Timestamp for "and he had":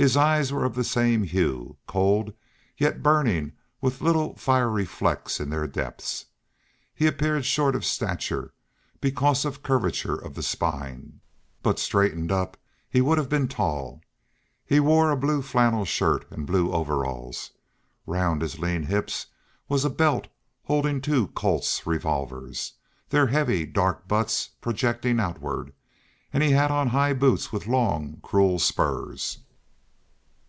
26.32-26.70